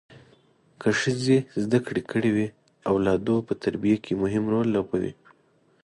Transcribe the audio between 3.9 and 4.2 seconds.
کې